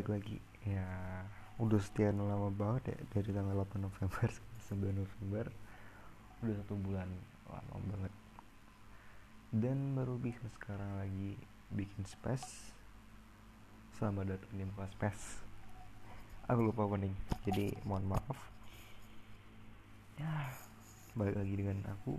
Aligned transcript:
balik 0.00 0.16
lagi. 0.16 0.40
Ya 0.64 0.88
udah 1.60 1.76
sekian 1.76 2.16
lama 2.16 2.48
banget 2.48 2.96
ya 2.96 2.98
dari 3.12 3.36
tanggal 3.36 3.68
8 3.68 3.84
November 3.84 4.32
sampai 4.64 4.96
9 4.96 5.04
November. 5.04 5.44
Udah 6.40 6.54
satu 6.64 6.72
bulan 6.80 7.04
lama 7.44 7.76
banget. 7.84 8.12
Dan 9.52 9.92
baru 9.92 10.16
bisa 10.16 10.48
sekarang 10.56 10.96
lagi 10.96 11.36
bikin 11.68 12.08
space 12.08 12.72
selamat 14.00 14.40
datang 14.40 14.56
di 14.56 14.64
muka 14.64 14.88
space. 14.88 15.44
Aku 16.48 16.72
lupa 16.72 16.88
opening 16.88 17.12
jadi 17.44 17.76
mohon 17.84 18.08
maaf. 18.08 18.40
Ya 20.16 20.48
balik 21.12 21.36
lagi 21.36 21.60
dengan 21.60 21.84
aku. 21.92 22.16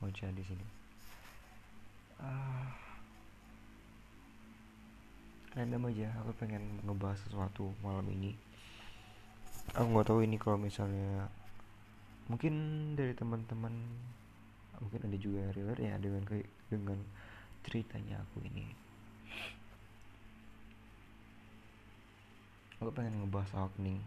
Mocha 0.00 0.32
di 0.32 0.40
sini. 0.40 0.64
Ah 2.16 2.83
random 5.54 5.86
aja 5.86 6.10
aku 6.18 6.34
pengen 6.34 6.82
ngebahas 6.82 7.18
sesuatu 7.22 7.70
malam 7.78 8.02
ini. 8.10 8.34
Aku 9.78 9.86
nggak 9.86 10.06
tahu 10.10 10.26
ini 10.26 10.36
kalau 10.36 10.58
misalnya 10.58 11.30
mungkin 12.26 12.54
dari 12.98 13.14
teman-teman 13.14 13.72
mungkin 14.82 15.00
ada 15.06 15.16
juga 15.16 15.54
relate 15.54 15.86
ya 15.86 15.96
dengan 16.02 16.26
dengan 16.66 16.98
ceritanya 17.62 18.18
aku 18.26 18.42
ini. 18.50 18.66
Aku 22.82 22.90
pengen 22.90 23.22
ngebahas 23.22 23.54
awakening 23.54 24.02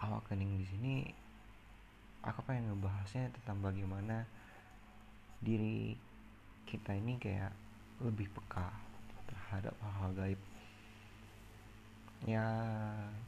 awakening 0.00 0.56
di 0.56 0.66
sini 0.66 0.94
aku 2.24 2.40
pengen 2.48 2.72
ngebahasnya 2.72 3.28
tentang 3.36 3.60
bagaimana 3.60 4.24
diri 5.44 5.92
kita 6.64 6.96
ini 6.96 7.20
kayak 7.20 7.52
lebih 8.00 8.32
peka 8.32 8.89
terhadap 9.50 9.74
hal-hal 9.82 10.14
gaib. 10.14 10.40
Ya 12.22 12.46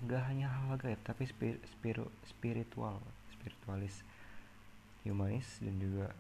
nggak 0.07 0.23
hanya 0.31 0.47
hal, 0.47 0.71
hal 0.71 0.79
gaib 0.79 1.03
tapi 1.03 1.27
spir, 1.27 1.59
spir, 1.67 1.99
spiritual 2.31 3.03
spiritualis 3.35 4.07
humanis 5.03 5.59
dan 5.59 5.75
juga 5.83 6.15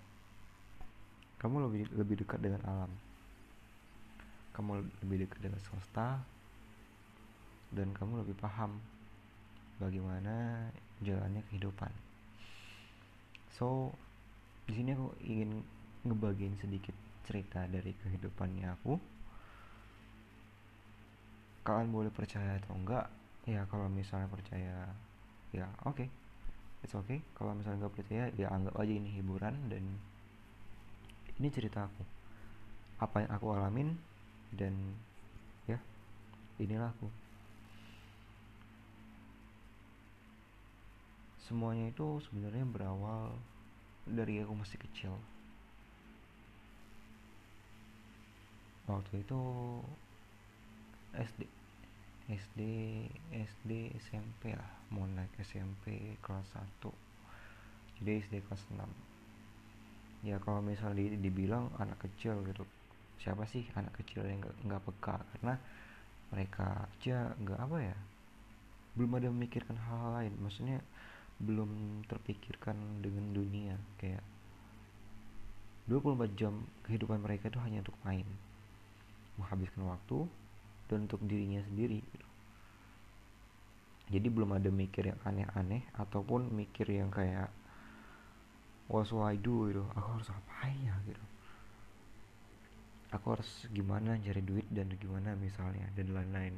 kamu 1.38 1.70
lebih 1.70 1.82
lebih 1.94 2.16
dekat 2.26 2.42
dengan 2.42 2.66
alam. 2.66 2.90
Kamu 4.58 4.82
lebih 5.06 5.30
dekat 5.30 5.38
dengan 5.38 5.62
semesta 5.62 6.18
dan 7.70 7.94
kamu 7.94 8.26
lebih 8.26 8.34
paham 8.42 8.82
bagaimana 9.78 10.66
jalannya 10.98 11.46
kehidupan. 11.46 11.94
So 13.54 13.94
di 14.66 14.74
sini 14.74 14.98
aku 14.98 15.14
ingin 15.22 15.62
ngebagiin 16.02 16.58
sedikit 16.58 16.94
cerita 17.22 17.70
dari 17.70 17.94
kehidupannya 18.02 18.66
aku 18.66 19.11
kalian 21.62 21.94
boleh 21.94 22.10
percaya 22.10 22.58
atau 22.58 22.74
enggak 22.74 23.06
ya 23.46 23.66
kalau 23.70 23.86
misalnya 23.90 24.30
percaya 24.30 24.90
ya 25.54 25.66
oke. 25.86 25.98
Okay. 25.98 26.08
it's 26.82 26.94
okay. 26.98 27.22
Kalau 27.38 27.54
misalnya 27.54 27.86
nggak 27.86 27.94
percaya 27.94 28.24
ya 28.34 28.50
anggap 28.50 28.74
aja 28.78 28.90
ini 28.90 29.10
hiburan 29.14 29.54
dan 29.70 29.84
ini 31.38 31.48
cerita 31.50 31.86
aku. 31.86 32.02
Apa 32.98 33.22
yang 33.22 33.30
aku 33.30 33.46
alamin 33.54 33.94
dan 34.54 34.74
ya 35.70 35.78
inilah 36.58 36.90
aku. 36.90 37.06
Semuanya 41.46 41.90
itu 41.90 42.18
sebenarnya 42.26 42.66
berawal 42.66 43.34
dari 44.06 44.42
aku 44.42 44.54
masih 44.56 44.78
kecil. 44.82 45.14
Waktu 48.90 49.22
itu 49.22 49.40
SD. 51.16 51.42
SD 52.32 52.60
SD 53.32 53.70
SMP 53.98 54.56
lah. 54.56 54.72
Mau 54.94 55.04
naik 55.04 55.34
SMP 55.42 56.16
kelas 56.22 56.48
1 56.56 57.12
jadi 58.02 58.18
SD 58.18 58.42
kelas 58.50 58.66
6 58.74 58.82
ya 60.26 60.42
kalau 60.42 60.58
misalnya 60.58 61.14
dibilang 61.22 61.70
anak 61.78 62.02
kecil 62.02 62.42
gitu. 62.42 62.66
Siapa 63.22 63.46
sih 63.46 63.62
anak 63.78 63.94
kecil 64.02 64.26
yang 64.26 64.42
nggak 64.42 64.56
nggak 64.66 64.82
peka? 64.90 65.16
Karena 65.22 65.54
mereka 66.34 66.66
aja 66.90 67.30
nggak 67.38 67.60
apa 67.62 67.78
ya 67.78 67.96
belum 68.98 69.22
ada 69.22 69.30
memikirkan 69.30 69.78
hal-hal 69.78 70.10
lain. 70.18 70.34
Maksudnya 70.42 70.78
belum 71.38 72.02
terpikirkan 72.10 72.74
dengan 73.06 73.30
dunia. 73.30 73.78
Kayak 74.02 74.26
24 75.86 76.26
jam 76.34 76.58
kehidupan 76.90 77.22
mereka 77.22 77.46
itu 77.46 77.62
hanya 77.62 77.86
untuk 77.86 77.94
main. 78.02 78.26
Menghabiskan 79.38 79.86
waktu 79.86 80.26
dan 80.90 81.06
untuk 81.06 81.22
dirinya 81.24 81.62
sendiri 81.66 82.02
gitu. 82.02 82.28
jadi 84.12 84.26
belum 84.28 84.56
ada 84.56 84.68
mikir 84.68 85.08
yang 85.08 85.20
aneh-aneh 85.24 85.86
ataupun 85.96 86.52
mikir 86.52 86.90
yang 86.90 87.08
kayak 87.08 87.48
what 88.92 89.08
should 89.08 89.24
I 89.24 89.40
do 89.40 89.72
gitu. 89.72 89.84
Aku 89.96 90.20
harus 90.20 90.28
ngapain 90.28 90.76
ya? 90.84 90.94
gitu. 91.08 91.24
Aku 93.12 93.26
harus 93.36 93.50
gimana 93.72 94.20
cari 94.20 94.44
duit 94.44 94.68
dan 94.68 94.92
gimana 95.00 95.32
misalnya 95.36 95.88
dan 95.96 96.12
lain-lain. 96.12 96.56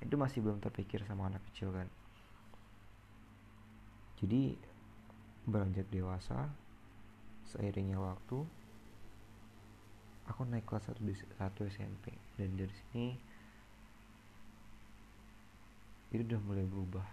Itu 0.00 0.16
masih 0.16 0.40
belum 0.40 0.60
terpikir 0.60 1.04
sama 1.04 1.28
anak 1.28 1.44
kecil 1.52 1.72
kan. 1.72 1.88
Jadi 4.20 4.56
beranjak 5.44 5.88
dewasa 5.92 6.48
seiringnya 7.46 8.00
waktu 8.00 8.42
aku 10.26 10.42
naik 10.42 10.66
kelas 10.66 10.90
1 10.90 10.98
di 11.06 11.14
1 11.14 11.70
SMP 11.70 12.10
dan 12.34 12.50
dari 12.58 12.74
sini 12.74 13.14
itu 16.10 16.22
udah 16.22 16.40
mulai 16.46 16.66
berubah. 16.66 17.06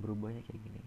Berubahnya 0.00 0.40
kayak 0.44 0.60
gini. 0.60 0.82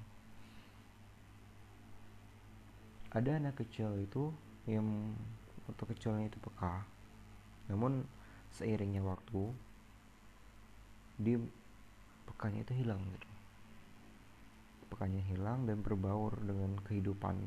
Ada 3.13 3.38
anak 3.38 3.61
kecil 3.61 3.94
itu 4.01 4.33
yang 4.66 5.13
waktu 5.69 5.83
kecilnya 5.93 6.29
itu 6.29 6.38
peka. 6.41 6.81
Namun 7.69 8.05
seiringnya 8.53 9.05
waktu 9.05 9.53
di 11.22 11.38
pekanya 12.25 12.66
itu 12.66 12.73
hilang 12.73 13.01
gitu. 13.13 13.29
Pekanya 14.89 15.22
hilang 15.29 15.66
dan 15.69 15.81
berbaur 15.81 16.38
dengan 16.41 16.77
kehidupan 16.85 17.38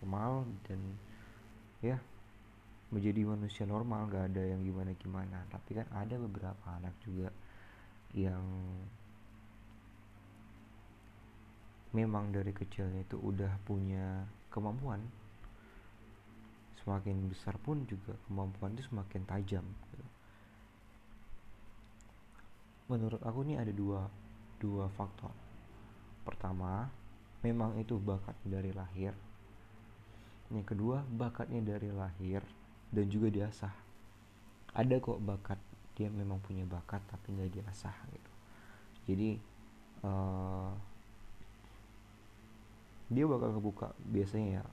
normal 0.00 0.48
dan 0.64 0.80
ya 1.84 2.00
menjadi 2.90 3.22
manusia 3.28 3.64
normal 3.68 4.08
gak 4.08 4.32
ada 4.34 4.42
yang 4.42 4.64
gimana 4.64 4.96
gimana 4.96 5.38
tapi 5.52 5.76
kan 5.76 5.86
ada 5.92 6.16
beberapa 6.16 6.64
anak 6.80 6.96
juga 7.04 7.28
yang 8.16 8.42
memang 11.90 12.30
dari 12.30 12.54
kecilnya 12.54 13.02
itu 13.02 13.18
udah 13.18 13.50
punya 13.66 14.26
kemampuan. 14.50 15.02
Semakin 16.82 17.28
besar 17.28 17.58
pun 17.60 17.84
juga 17.84 18.16
kemampuan 18.26 18.72
itu 18.74 18.88
semakin 18.88 19.22
tajam 19.28 19.66
gitu. 19.92 20.06
menurut 22.90 23.22
aku 23.22 23.46
ini 23.46 23.54
ada 23.54 23.70
dua 23.70 24.10
dua 24.58 24.90
faktor. 24.98 25.30
Pertama 26.26 26.90
memang 27.46 27.78
itu 27.78 27.94
bakat 27.96 28.34
dari 28.42 28.74
lahir. 28.74 29.14
Yang 30.50 30.74
kedua 30.74 31.06
bakatnya 31.06 31.62
dari 31.62 31.94
lahir 31.94 32.42
dan 32.90 33.06
juga 33.06 33.30
diasah. 33.30 33.70
Ada 34.74 34.98
kok 34.98 35.22
bakat 35.22 35.62
dia 35.94 36.10
memang 36.10 36.42
punya 36.42 36.66
bakat 36.66 36.98
tapi 37.06 37.30
nggak 37.30 37.62
diasah 37.62 37.94
gitu. 38.10 38.32
Jadi 39.06 39.30
uh, 40.02 40.74
dia 43.10 43.26
bakal 43.26 43.50
kebuka 43.58 43.90
biasanya 44.06 44.62
ya 44.62 44.64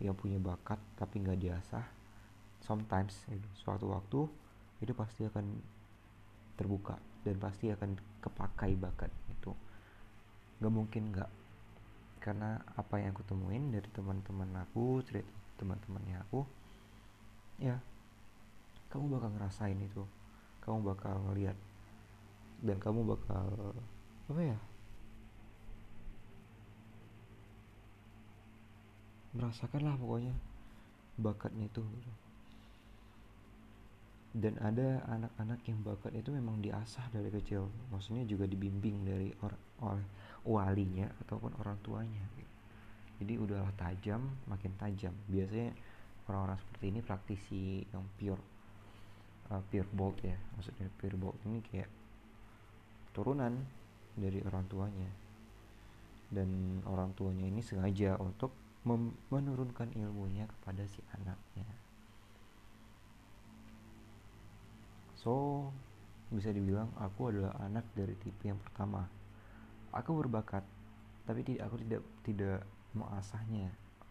yang 0.00 0.16
punya 0.16 0.40
bakat 0.40 0.78
tapi 0.96 1.20
nggak 1.20 1.42
diasah 1.42 1.84
sometimes 2.64 3.12
gitu, 3.26 3.48
suatu 3.58 3.90
waktu 3.90 4.20
itu 4.80 4.92
pasti 4.96 5.28
akan 5.28 5.44
terbuka 6.56 6.96
dan 7.26 7.36
pasti 7.36 7.68
akan 7.68 7.96
kepakai 8.24 8.76
bakat 8.80 9.12
itu. 9.28 9.52
Nggak 10.60 10.72
mungkin 10.72 11.02
nggak. 11.12 11.30
Karena 12.20 12.60
apa 12.76 13.00
yang 13.00 13.16
aku 13.16 13.24
temuin 13.24 13.72
dari 13.72 13.88
teman-teman 13.92 14.48
aku 14.60 15.00
cerita 15.04 15.28
teman-temannya 15.60 16.16
aku 16.24 16.40
ya 17.60 17.76
kamu 18.88 19.20
bakal 19.20 19.28
ngerasain 19.36 19.76
itu. 19.80 20.04
Kamu 20.64 20.84
bakal 20.84 21.16
ngeliat 21.28 21.56
dan 22.60 22.76
kamu 22.76 23.16
bakal 23.16 23.72
apa 24.28 24.40
ya 24.40 24.58
merasakan 29.34 29.86
lah 29.86 29.94
pokoknya 29.94 30.34
bakatnya 31.20 31.68
itu 31.70 31.82
gitu. 31.84 32.12
dan 34.40 34.54
ada 34.62 35.02
anak-anak 35.10 35.60
yang 35.66 35.78
bakat 35.82 36.12
itu 36.14 36.30
memang 36.34 36.58
diasah 36.62 37.06
dari 37.14 37.30
kecil 37.30 37.70
maksudnya 37.94 38.26
juga 38.26 38.46
dibimbing 38.46 39.06
dari 39.06 39.30
or 39.42 39.54
oleh 39.82 40.06
walinya 40.42 41.06
ataupun 41.26 41.54
orang 41.62 41.78
tuanya 41.84 42.22
gitu. 42.38 42.54
jadi 43.22 43.32
udahlah 43.38 43.74
tajam 43.78 44.22
makin 44.50 44.72
tajam 44.80 45.14
biasanya 45.30 45.74
orang-orang 46.26 46.58
seperti 46.62 46.84
ini 46.90 47.00
praktisi 47.02 47.62
yang 47.90 48.04
pure 48.18 48.42
uh, 49.50 49.62
bolt 49.94 50.18
ya 50.22 50.38
maksudnya 50.58 50.86
bolt 51.18 51.38
ini 51.46 51.58
kayak 51.62 51.90
turunan 53.10 53.54
dari 54.14 54.38
orang 54.46 54.64
tuanya 54.70 55.10
dan 56.30 56.78
orang 56.86 57.10
tuanya 57.18 57.50
ini 57.50 57.58
sengaja 57.58 58.14
untuk 58.22 58.54
menurunkan 58.84 59.92
ilmunya 59.92 60.48
kepada 60.48 60.88
si 60.88 61.04
anaknya. 61.12 61.68
So 65.20 65.68
bisa 66.32 66.48
dibilang 66.48 66.88
aku 66.96 67.28
adalah 67.28 67.52
anak 67.60 67.84
dari 67.92 68.16
tipe 68.16 68.48
yang 68.48 68.56
pertama. 68.56 69.04
Aku 69.92 70.16
berbakat 70.16 70.64
tapi 71.28 71.44
tidak 71.44 71.68
aku 71.68 71.76
tidak 71.84 72.02
tidak 72.24 72.60
mengasahnya. 72.96 73.68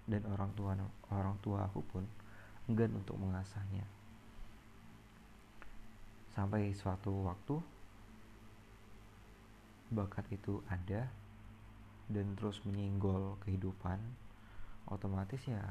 Dan 0.10 0.26
orang 0.26 0.50
tua 0.58 0.74
orang 1.14 1.38
tua 1.42 1.70
aku 1.70 1.82
pun 1.86 2.06
enggan 2.70 2.94
untuk 2.94 3.18
mengasahnya. 3.18 3.86
Sampai 6.34 6.74
suatu 6.78 7.26
waktu 7.26 7.58
bakat 9.90 10.30
itu 10.30 10.62
ada 10.70 11.10
dan 12.10 12.38
terus 12.38 12.62
menyinggol 12.66 13.38
kehidupan 13.42 13.98
otomatis 14.90 15.42
ya 15.46 15.62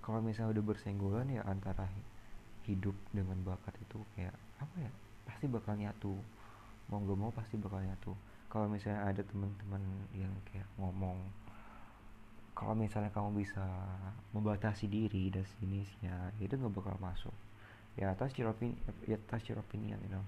kalau 0.00 0.24
misalnya 0.24 0.58
udah 0.58 0.64
bersenggolan 0.64 1.28
ya 1.28 1.44
antara 1.44 1.86
hidup 2.64 2.96
dengan 3.12 3.36
bakat 3.44 3.76
itu 3.82 4.00
kayak 4.16 4.34
apa 4.58 4.76
ya 4.80 4.90
pasti 5.28 5.46
bakal 5.46 5.74
nyatu. 5.78 6.14
Mau 6.90 6.98
gak 7.06 7.18
mau 7.18 7.30
pasti 7.30 7.54
bakal 7.54 7.84
nyatu. 7.86 8.12
Kalau 8.50 8.66
misalnya 8.66 9.06
ada 9.06 9.22
teman-teman 9.22 9.78
yang 10.10 10.34
kayak 10.50 10.66
ngomong 10.74 11.22
kalau 12.50 12.76
misalnya 12.76 13.08
kamu 13.14 13.40
bisa 13.40 13.64
membatasi 14.36 14.84
diri 14.84 15.32
dan 15.32 15.46
sejenisnya 15.48 16.34
itu 16.44 16.60
nggak 16.60 16.74
bakal 16.76 16.92
masuk. 17.00 17.32
Ya 17.96 18.12
atas 18.12 18.36
your 18.36 18.52
ya 19.08 19.16
atas 19.16 19.48
your 19.48 19.62
opinion 19.62 19.96
you 20.04 20.12
know. 20.12 20.24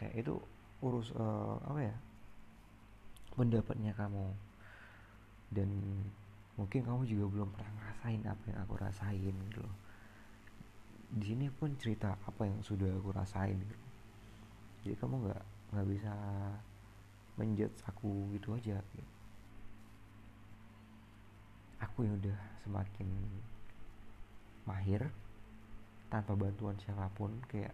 Kayak 0.00 0.24
itu 0.24 0.34
urus 0.80 1.12
uh, 1.12 1.60
apa 1.66 1.92
ya 1.92 1.96
pendapatnya 3.36 3.92
kamu. 3.92 4.32
Dan 5.52 5.68
mungkin 6.60 6.84
kamu 6.84 7.02
juga 7.08 7.24
belum 7.32 7.48
pernah 7.52 7.72
ngerasain 7.80 8.22
apa 8.28 8.44
yang 8.52 8.58
aku 8.60 8.74
rasain 8.76 9.34
gitu 9.48 9.60
loh 9.64 9.76
di 11.12 11.24
sini 11.32 11.46
pun 11.52 11.76
cerita 11.76 12.16
apa 12.24 12.48
yang 12.48 12.60
sudah 12.64 12.88
aku 12.96 13.12
rasain 13.12 13.56
gitu 13.56 13.76
jadi 14.84 14.94
kamu 15.00 15.14
nggak 15.28 15.42
nggak 15.72 15.88
bisa 15.88 16.12
menjudge 17.40 17.78
aku 17.88 18.28
gitu 18.36 18.52
aja 18.52 18.76
gitu. 18.92 19.12
aku 21.80 22.04
yang 22.04 22.16
udah 22.20 22.38
semakin 22.64 23.08
mahir 24.68 25.08
tanpa 26.12 26.36
bantuan 26.36 26.76
siapa 26.78 27.08
pun 27.16 27.32
kayak 27.48 27.72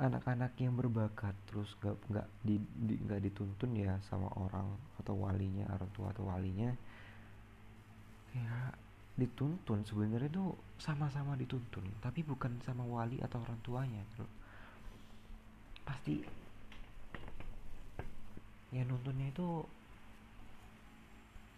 anak-anak 0.00 0.56
yang 0.56 0.72
berbakat 0.80 1.36
terus 1.44 1.68
gak 1.84 1.92
nggak 2.08 2.28
di, 2.40 2.56
di, 2.88 2.96
dituntun 2.96 3.76
ya 3.76 4.00
sama 4.08 4.32
orang 4.40 4.72
atau 4.96 5.12
walinya 5.20 5.68
orang 5.68 5.90
tua 5.92 6.08
atau 6.08 6.24
walinya 6.24 6.72
kayak 8.32 8.72
dituntun. 9.20 9.84
Sebenarnya 9.84 10.32
itu 10.32 10.56
sama-sama 10.80 11.36
dituntun 11.36 11.84
tapi 12.00 12.24
bukan 12.24 12.56
sama 12.64 12.88
wali 12.88 13.20
atau 13.20 13.44
orang 13.44 13.60
tuanya 13.60 14.00
gitu 14.16 14.24
pasti 15.84 16.22
yang 18.70 18.86
nuntunnya 18.86 19.28
itu 19.34 19.66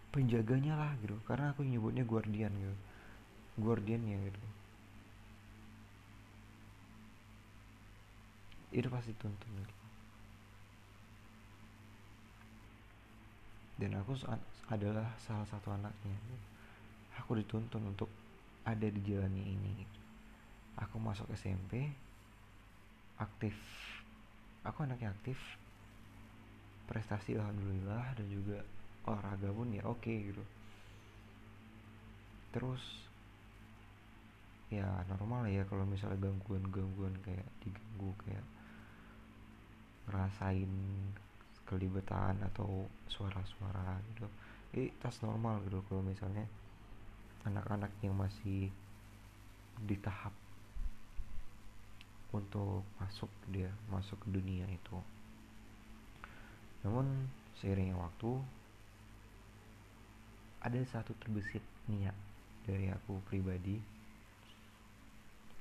penjaganya 0.09 0.73
lah 0.75 0.91
gitu 0.99 1.15
karena 1.23 1.53
aku 1.55 1.63
nyebutnya 1.63 2.03
guardian 2.03 2.51
gitu. 2.51 2.77
Guardiannya 3.53 4.17
gitu 4.33 4.41
itu 8.73 8.89
pasti 8.89 9.13
tuntun 9.15 9.51
gitu. 9.61 9.75
dan 13.73 13.99
aku 13.99 14.15
adalah 14.69 15.11
salah 15.17 15.43
satu 15.49 15.73
anaknya. 15.73 16.13
Gitu 16.13 16.53
aku 17.19 17.37
dituntun 17.37 17.93
untuk 17.93 18.09
ada 18.63 18.87
di 18.87 19.01
jalannya 19.03 19.43
ini 19.43 19.85
aku 20.79 20.97
masuk 20.97 21.29
SMP 21.37 21.91
aktif. 23.21 23.53
Aku 24.63 24.87
anaknya 24.87 25.13
aktif. 25.13 25.37
Prestasi 26.89 27.37
alhamdulillah 27.37 28.15
dan 28.17 28.27
juga 28.27 28.59
olahraga 29.07 29.49
pun 29.51 29.69
ya 29.71 29.83
oke 29.85 30.01
okay, 30.01 30.31
gitu. 30.31 30.43
Terus 32.55 32.83
ya 34.73 35.05
normal 35.05 35.45
ya 35.53 35.61
kalau 35.69 35.85
misalnya 35.85 36.17
gangguan-gangguan 36.17 37.13
kayak 37.21 37.45
diganggu 37.61 38.09
kayak 38.25 38.45
ngerasain 40.07 40.71
kelibetan 41.63 42.37
atau 42.53 42.87
suara-suara 43.07 43.99
gitu. 44.13 44.27
Ini 44.73 44.91
tas 44.99 45.21
normal 45.23 45.63
gitu 45.65 45.79
kalau 45.87 46.03
misalnya 46.03 46.43
anak-anak 47.47 47.91
yang 48.03 48.15
masih 48.15 48.71
di 49.83 49.95
tahap 49.99 50.31
untuk 52.33 52.81
masuk 52.97 53.29
dia 53.53 53.69
masuk 53.93 54.17
ke 54.25 54.27
dunia 54.33 54.65
itu. 54.65 54.97
Namun 56.83 57.29
seiringnya 57.61 57.95
waktu 57.95 58.41
ada 60.63 60.79
satu 60.89 61.13
terbesit 61.19 61.61
niat 61.91 62.15
dari 62.63 62.89
aku 62.89 63.19
pribadi. 63.27 63.77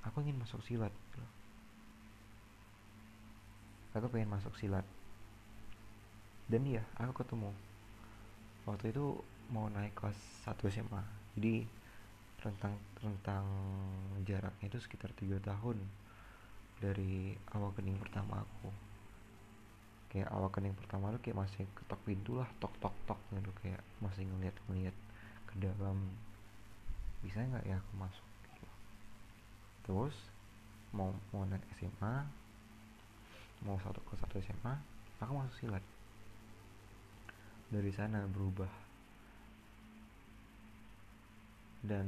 Aku 0.06 0.22
ingin 0.22 0.38
masuk 0.38 0.62
silat 0.66 0.90
aku 3.92 4.08
pengen 4.08 4.32
masuk 4.32 4.56
silat. 4.56 4.84
Dan 6.48 6.64
ya 6.68 6.84
aku 7.00 7.24
ketemu. 7.24 7.52
Waktu 8.68 8.92
itu 8.92 9.20
mau 9.52 9.68
naik 9.68 9.92
kelas 9.96 10.16
1 10.48 10.58
SMA 10.72 11.22
jadi 11.32 11.64
rentang 12.42 12.74
rentang 13.00 13.46
jaraknya 14.28 14.66
itu 14.68 14.78
sekitar 14.82 15.14
tiga 15.16 15.40
tahun 15.40 15.80
dari 16.82 17.32
awal 17.54 17.72
kening 17.72 17.96
pertama 17.96 18.42
aku. 18.42 18.68
Kayak 20.12 20.28
awal 20.34 20.52
kening 20.52 20.76
pertama 20.76 21.14
tuh 21.14 21.22
kayak 21.24 21.40
masih 21.40 21.64
ketok 21.72 22.00
pintu 22.04 22.36
lah 22.36 22.48
tok 22.60 22.74
tok 22.82 22.92
tok 23.08 23.20
gitu. 23.32 23.50
Kayak 23.64 23.80
masih 24.02 24.28
ngeliat 24.28 24.56
ngeliat 24.68 24.96
ke 25.48 25.54
dalam. 25.62 26.12
Bisa 27.24 27.40
nggak 27.40 27.64
ya 27.64 27.78
aku 27.78 27.92
masuk 27.96 28.26
gitu. 28.50 28.68
terus 29.82 30.14
mau 30.92 31.14
mau 31.30 31.46
naik 31.46 31.62
SMA 31.78 32.26
mau 33.62 33.78
satu 33.78 34.02
ke 34.02 34.14
satu 34.18 34.42
SMA 34.42 34.74
aku 35.22 35.32
masuk 35.38 35.56
silat. 35.62 35.84
Dari 37.70 37.90
sana 37.94 38.26
berubah. 38.26 38.68
Dan 41.82 42.06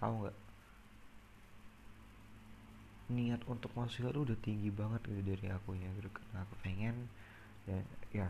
tahu 0.00 0.24
nggak? 0.24 0.36
Niat 3.12 3.44
untuk 3.44 3.70
masuk 3.76 3.92
silat 3.92 4.16
udah 4.16 4.36
tinggi 4.40 4.72
banget 4.72 5.04
gitu 5.04 5.20
dari 5.20 5.52
aku 5.52 5.76
ya 5.76 5.88
gitu 6.00 6.08
karena 6.08 6.48
aku 6.48 6.54
pengen 6.64 6.96
dan 7.68 7.84
ya 8.10 8.28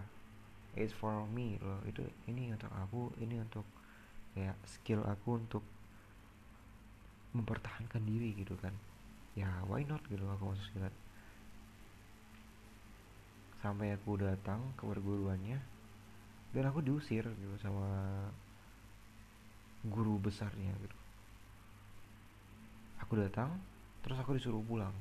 it's 0.75 0.91
for 0.91 1.23
me 1.31 1.57
loh. 1.63 1.79
Itu 1.87 2.03
ini 2.27 2.51
untuk 2.51 2.71
aku 2.75 3.15
ini 3.23 3.39
untuk 3.39 3.65
kayak 4.35 4.59
skill 4.67 5.07
aku 5.07 5.39
untuk 5.39 5.63
mempertahankan 7.33 8.03
diri 8.03 8.35
gitu 8.35 8.59
kan. 8.59 8.75
Ya 9.39 9.49
why 9.71 9.87
not 9.87 10.03
gitu 10.11 10.27
aku 10.27 10.51
masuk 10.51 10.67
silat 10.75 10.95
sampai 13.63 13.95
aku 13.95 14.19
datang 14.19 14.75
ke 14.75 14.83
perguruannya 14.83 15.59
dan 16.53 16.65
aku 16.67 16.83
diusir 16.83 17.23
gitu 17.23 17.57
sama 17.63 17.87
guru 19.87 20.19
besarnya 20.19 20.75
gitu. 20.83 20.99
Aku 23.07 23.15
datang 23.15 23.55
terus 24.03 24.19
aku 24.19 24.35
disuruh 24.35 24.61
pulang. 24.67 24.93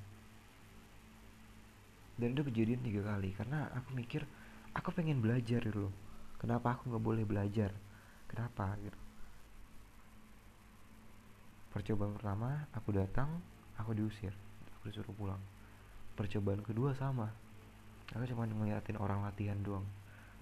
Dan 2.22 2.38
itu 2.38 2.46
kejadian 2.46 2.86
tiga 2.86 3.02
kali 3.02 3.34
karena 3.34 3.66
aku 3.74 3.98
mikir 3.98 4.30
aku 4.78 4.94
pengen 4.94 5.26
belajar 5.26 5.66
gitu 5.66 5.90
loh. 5.90 5.94
Kenapa 6.38 6.78
aku 6.78 6.94
nggak 6.94 7.02
boleh 7.02 7.26
belajar? 7.26 7.74
Kenapa 8.30 8.78
gitu? 8.78 9.00
Percobaan 11.74 12.14
pertama 12.14 12.70
aku 12.78 12.94
datang 12.94 13.42
aku 13.74 13.98
diusir 13.98 14.34
aku 14.78 14.90
disuruh 14.90 15.14
pulang. 15.14 15.42
Percobaan 16.18 16.62
kedua 16.62 16.94
sama 16.98 17.30
aku 18.12 18.24
cuma 18.32 18.48
ngeliatin 18.48 19.00
orang 19.00 19.24
latihan 19.24 19.60
doang. 19.64 19.88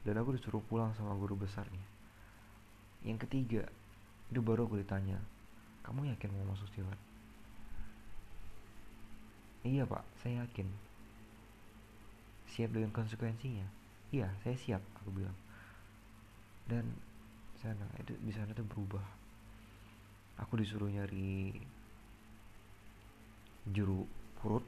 Dan 0.02 0.16
aku 0.18 0.34
disuruh 0.36 0.64
pulang 0.64 0.96
sama 0.96 1.14
guru 1.14 1.36
besarnya. 1.38 1.84
Yang 3.04 3.28
ketiga 3.28 3.64
itu 4.30 4.40
baru 4.46 4.70
aku 4.70 4.78
ditanya 4.78 5.18
kamu 5.82 6.14
yakin 6.14 6.30
mau 6.30 6.54
masuk 6.54 6.70
silat 6.78 7.00
iya 9.66 9.84
pak 9.84 10.04
saya 10.24 10.46
yakin. 10.48 10.68
Siap 12.50 12.72
dengan 12.72 12.92
konsekuensinya? 12.96 13.68
Iya 14.10 14.32
saya 14.42 14.56
siap 14.56 14.82
aku 15.04 15.12
bilang. 15.12 15.36
Dan 16.66 16.86
sana 17.60 17.86
itu 18.00 18.16
di 18.24 18.32
sana 18.32 18.56
tuh 18.56 18.66
berubah. 18.66 19.04
Aku 20.40 20.56
disuruh 20.56 20.88
nyari 20.88 21.60
jeruk 23.70 24.08
purut 24.40 24.64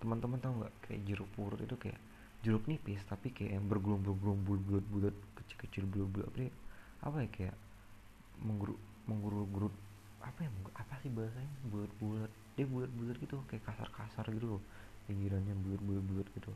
teman-teman 0.00 0.40
tahu 0.40 0.52
nggak 0.64 0.74
kayak 0.88 1.00
jeruk 1.06 1.28
purut 1.36 1.60
itu 1.60 1.76
kayak 1.76 2.00
jeruk 2.40 2.64
nipis 2.64 3.04
tapi 3.04 3.30
kayak 3.36 3.60
yang 3.60 3.66
bergelombang-gelombang 3.68 4.60
bulat-bulat 4.64 5.14
kecil-kecil 5.36 5.84
bulat-bulat 5.86 6.28
apa 6.32 6.40
ya? 6.40 6.52
Apa 7.04 7.16
ya 7.24 7.28
kayak 7.28 7.56
menggerut 8.40 8.80
menggerut-gerut 9.04 9.74
apa 10.20 10.38
ya 10.44 10.50
apa 10.76 10.94
sih 11.04 11.10
bahasanya? 11.12 11.52
Bulat-bulat 11.68 12.32
dia 12.56 12.66
bulat-bulat 12.66 13.16
gitu 13.20 13.36
kayak 13.46 13.64
kasar-kasar 13.68 14.24
gitu 14.32 14.56
loh 14.56 14.62
pinggirannya 15.04 15.52
bulat-bulat 15.60 16.26
gitu. 16.32 16.52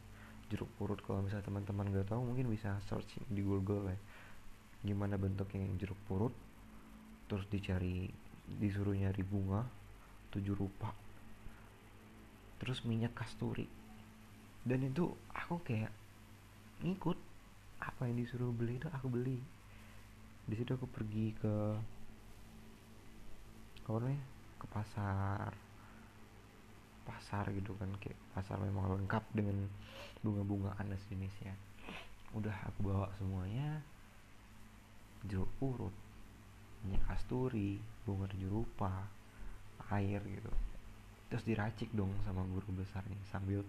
Jeruk 0.52 0.70
purut 0.80 1.00
kalau 1.04 1.24
misalnya 1.24 1.44
teman-teman 1.44 1.92
nggak 1.92 2.08
tahu 2.08 2.20
mungkin 2.24 2.48
bisa 2.48 2.80
search 2.88 3.20
di 3.28 3.40
Google 3.44 3.92
ya 3.92 3.98
gimana 4.84 5.16
bentuknya 5.16 5.64
jeruk 5.80 5.96
purut 6.04 6.36
terus 7.24 7.48
dicari 7.48 8.12
disuruh 8.44 8.92
nyari 8.92 9.24
bunga 9.24 9.64
tujuh 10.28 10.52
rupa 10.52 10.92
terus 12.58 12.82
minyak 12.86 13.14
kasturi. 13.16 13.66
Dan 14.64 14.86
itu 14.88 15.12
aku 15.32 15.60
kayak 15.60 15.92
ngikut 16.80 17.18
apa 17.80 18.08
yang 18.08 18.16
disuruh 18.16 18.52
beli 18.54 18.80
itu 18.80 18.88
aku 18.88 19.06
beli. 19.12 19.38
Di 20.44 20.54
situ 20.56 20.72
aku 20.76 20.88
pergi 20.88 21.32
ke 21.36 21.54
apa 23.84 23.96
namanya? 24.00 24.24
Ke 24.56 24.66
pasar. 24.68 25.50
Pasar 27.04 27.44
gitu 27.52 27.76
kan 27.76 27.92
kayak 28.00 28.16
pasar 28.32 28.56
memang 28.56 28.96
lengkap 28.96 29.24
dengan 29.36 29.68
bunga-bungaan 30.24 30.88
dan 30.88 30.98
sejenisnya 31.04 31.52
udah 32.32 32.56
aku 32.72 32.90
bawa 32.90 33.12
semuanya. 33.20 33.84
Jeruk 35.24 35.48
purut 35.60 35.94
minyak 36.84 37.00
kasturi 37.08 37.80
bunga 38.04 38.28
tujuh 38.28 38.64
air 39.88 40.20
gitu 40.20 40.52
terus 41.32 41.44
diracik 41.44 41.90
dong 41.96 42.12
sama 42.22 42.44
guru 42.46 42.80
besarnya 42.80 43.18
sambil 43.28 43.64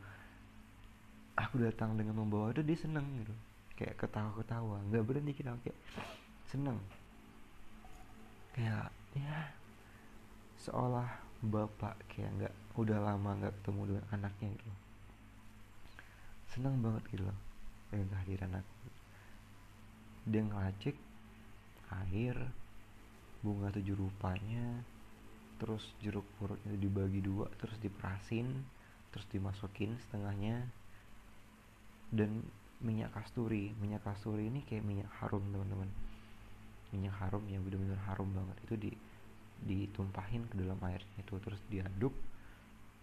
aku 1.36 1.60
datang 1.60 1.96
dengan 2.00 2.16
membawa 2.16 2.52
itu 2.56 2.64
dia 2.64 2.78
seneng 2.80 3.06
gitu. 3.24 3.36
Kayak 3.76 4.00
ketawa-ketawa 4.00 4.80
nggak 4.88 5.04
berhenti 5.04 5.34
kita 5.36 5.52
kayak 5.60 5.80
seneng. 6.48 6.80
Kayak 8.56 8.88
ya 9.16 9.52
seolah 10.64 11.10
bapak 11.44 12.00
kayak 12.08 12.32
nggak 12.40 12.54
udah 12.80 13.00
lama 13.04 13.30
nggak 13.40 13.54
ketemu 13.62 13.82
dengan 13.92 14.06
anaknya 14.16 14.50
gitu. 14.56 14.74
Seneng 16.56 16.80
banget 16.80 17.04
gitu 17.12 17.24
loh 17.28 17.40
dengan 17.92 18.08
kehadiran 18.12 18.60
aku 18.60 18.76
dia 20.26 20.42
ngelacik 20.42 20.98
air 22.10 22.36
bunga 23.46 23.70
tujuh 23.70 23.94
rupanya 23.94 24.82
terus 25.56 25.84
jeruk 26.04 26.28
purutnya 26.36 26.76
dibagi 26.76 27.24
dua 27.24 27.48
terus 27.56 27.80
diperasin 27.80 28.64
terus 29.16 29.26
dimasukin 29.32 29.96
setengahnya. 30.08 30.68
Dan 32.12 32.44
minyak 32.84 33.16
kasturi 33.16 33.72
minyak 33.80 34.04
kasturi 34.04 34.52
ini 34.52 34.62
kayak 34.68 34.84
minyak 34.84 35.08
harum 35.24 35.44
teman-teman. 35.56 35.88
Minyak 36.92 37.16
harum 37.24 37.44
yang 37.48 37.64
benar-benar 37.64 38.00
harum 38.12 38.30
banget. 38.36 38.58
Itu 38.68 38.76
di 38.76 38.92
ditumpahin 39.56 40.52
ke 40.52 40.60
dalam 40.60 40.76
airnya 40.84 41.18
itu 41.24 41.40
terus 41.40 41.60
diaduk. 41.72 42.12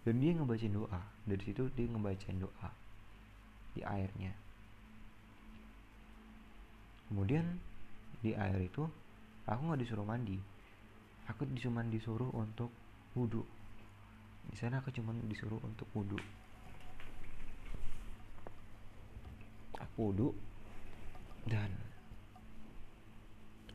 Dan 0.04 0.20
dia 0.20 0.36
ngebacain 0.36 0.74
doa. 0.76 1.00
Dari 1.24 1.42
situ 1.42 1.72
dia 1.72 1.88
ngebacain 1.88 2.36
doa 2.36 2.68
di 3.72 3.80
airnya. 3.80 4.32
Kemudian 7.08 7.44
di 8.20 8.36
air 8.36 8.60
itu 8.60 8.84
aku 9.48 9.60
nggak 9.66 9.80
disuruh 9.80 10.06
mandi 10.06 10.51
aku 11.30 11.46
cuma 11.58 11.82
disuruh 11.86 12.30
untuk 12.34 12.70
wudhu 13.14 13.44
di 14.50 14.56
sana 14.58 14.82
aku 14.82 14.90
cuma 14.90 15.14
disuruh 15.28 15.60
untuk 15.62 15.86
wudhu 15.94 16.18
aku 19.78 20.10
wudhu 20.10 20.28
dan 21.46 21.70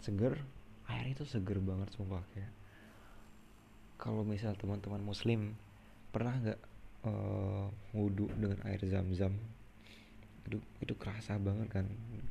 seger. 0.08 0.39
Air 0.88 1.12
itu 1.12 1.27
seger 1.27 1.60
banget 1.60 1.92
sumpah 1.92 2.24
kayak. 2.32 2.54
Kalau 4.00 4.24
misal 4.24 4.56
teman-teman 4.56 5.04
muslim 5.04 5.60
pernah 6.16 6.32
nggak 6.39 6.62
uh, 7.04 7.68
wudhu 7.92 8.32
dengan 8.39 8.63
air 8.63 8.80
zam-zam? 8.88 9.36
Itu 10.48 10.63
itu 10.80 10.94
kerasa 10.96 11.36
banget 11.36 11.68
kan 11.68 11.86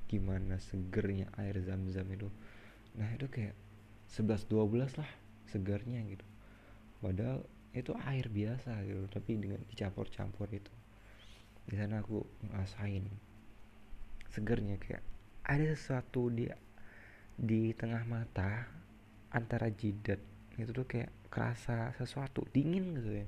gimana 0.08 0.56
segernya 0.56 1.28
air 1.36 1.60
zam-zam 1.60 2.08
itu. 2.08 2.32
Nah 2.96 3.12
itu 3.12 3.28
kayak 3.28 3.52
11-12 4.10 5.00
lah 5.00 5.10
segarnya 5.50 6.02
gitu. 6.06 6.26
Padahal 7.02 7.42
itu 7.76 7.92
air 8.08 8.26
biasa 8.32 8.72
gitu 8.88 9.04
tapi 9.12 9.36
dengan 9.36 9.60
dicampur-campur 9.68 10.48
itu. 10.48 10.72
Di 11.66 11.74
sana 11.76 12.00
aku 12.00 12.24
ngerasain 12.46 13.04
segernya 14.32 14.76
kayak 14.80 15.04
ada 15.46 15.64
sesuatu 15.72 16.28
di 16.32 16.50
di 17.36 17.72
tengah 17.76 18.02
mata 18.08 18.64
antara 19.32 19.68
jidat 19.68 20.18
itu 20.56 20.72
tuh 20.72 20.88
kayak 20.88 21.12
kerasa 21.28 21.92
sesuatu 22.00 22.48
dingin 22.54 22.96
gitu 22.96 23.12
ya. 23.12 23.26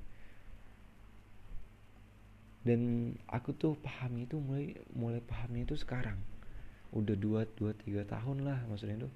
Dan 2.64 3.12
aku 3.28 3.52
tuh 3.52 3.76
paham 3.80 4.16
itu 4.20 4.40
mulai 4.40 4.76
mulai 4.96 5.20
pahamnya 5.20 5.68
itu 5.68 5.76
sekarang. 5.76 6.16
Udah 6.92 7.16
dua 7.16 7.44
dua 7.52 7.76
tiga 7.76 8.08
tahun 8.08 8.48
lah 8.48 8.64
maksudnya 8.64 9.04
itu 9.04 9.10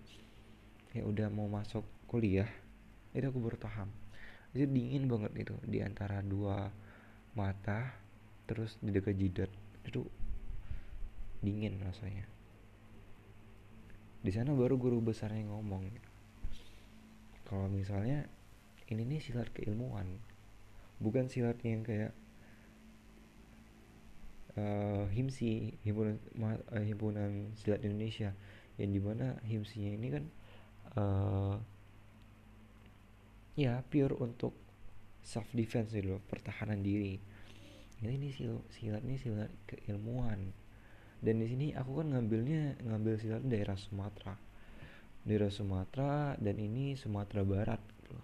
kayak 0.92 1.08
udah 1.08 1.26
mau 1.32 1.48
masuk 1.48 1.82
kuliah 2.04 2.48
itu 3.12 3.28
aku 3.28 3.40
baru 3.40 3.56
paham. 3.60 3.88
Itu 4.52 4.68
dingin 4.68 5.08
banget 5.08 5.32
itu 5.48 5.54
di 5.64 5.80
antara 5.80 6.20
dua 6.20 6.68
mata 7.32 7.96
terus 8.44 8.76
di 8.80 8.92
dekat 8.92 9.16
jidat 9.16 9.50
itu 9.88 10.04
dingin 11.40 11.80
rasanya. 11.80 12.24
Di 14.22 14.30
sana 14.30 14.52
baru 14.52 14.76
guru 14.76 15.00
besarnya 15.00 15.48
ngomong. 15.48 15.88
Kalau 17.48 17.68
misalnya 17.68 18.24
ini 18.88 19.08
nih 19.08 19.20
silat 19.20 19.48
keilmuan 19.52 20.20
bukan 21.02 21.26
silat 21.26 21.58
yang 21.64 21.82
kayak 21.82 22.12
uh, 24.56 25.08
himsi 25.10 25.74
himpunan 25.82 26.20
uh, 26.44 26.84
himpunan 26.84 27.52
silat 27.58 27.82
Indonesia 27.82 28.36
yang 28.76 28.90
di 28.94 29.00
mana 29.02 29.36
himsinya 29.44 29.90
ini 29.96 30.08
kan 30.12 30.24
uh, 30.96 31.56
ya 33.58 33.84
pure 33.84 34.16
untuk 34.18 34.56
self 35.22 35.46
defense 35.52 35.92
gitu 35.92 36.16
loh 36.16 36.22
pertahanan 36.24 36.80
diri. 36.80 37.20
Ini 38.02 38.18
ini 38.18 38.28
sil 38.34 38.58
silat 38.74 39.06
ini 39.06 39.16
silat 39.20 39.52
keilmuan. 39.68 40.50
Dan 41.22 41.38
di 41.38 41.46
sini 41.46 41.66
aku 41.70 42.02
kan 42.02 42.10
ngambilnya 42.10 42.82
ngambil 42.82 43.14
silat 43.20 43.42
daerah 43.46 43.78
Sumatera. 43.78 44.34
Daerah 45.22 45.50
Sumatera 45.54 46.34
dan 46.34 46.58
ini 46.58 46.98
Sumatera 46.98 47.46
Barat 47.46 47.78
gitu 48.02 48.18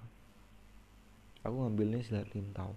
aku 1.48 1.56
ngambilnya 1.64 2.04
silat 2.04 2.28
lintau. 2.36 2.76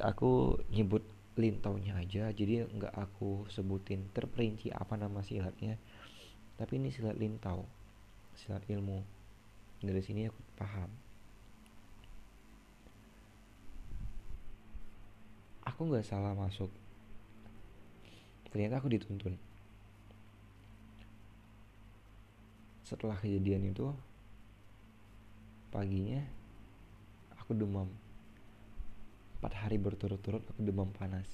Aku 0.00 0.60
nyebut 0.72 1.04
lintaunya 1.36 2.00
aja 2.00 2.32
jadi 2.32 2.64
nggak 2.64 2.96
aku 2.96 3.44
sebutin 3.52 4.08
terperinci 4.16 4.72
apa 4.72 4.96
nama 4.96 5.20
silatnya 5.20 5.76
tapi 6.56 6.80
ini 6.80 6.88
silat 6.88 7.16
lintau 7.16 7.64
silat 8.36 8.62
ilmu. 8.68 9.00
Dari 9.80 10.02
sini 10.04 10.28
aku 10.28 10.40
paham. 10.56 10.90
Aku 15.66 15.88
nggak 15.88 16.06
salah 16.06 16.36
masuk. 16.36 16.70
Ternyata 18.52 18.80
aku 18.80 18.88
dituntun. 18.92 19.34
Setelah 22.86 23.18
kejadian 23.18 23.74
itu 23.74 23.90
paginya 25.74 26.22
aku 27.36 27.52
demam. 27.52 27.90
Empat 29.42 29.52
hari 29.66 29.76
berturut-turut 29.76 30.44
aku 30.54 30.60
demam 30.62 30.88
panas. 30.94 31.26